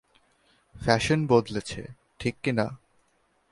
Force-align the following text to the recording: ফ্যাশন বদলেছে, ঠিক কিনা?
ফ্যাশন 0.75 1.19
বদলেছে, 1.27 1.81
ঠিক 2.19 2.35
কিনা? 2.43 2.65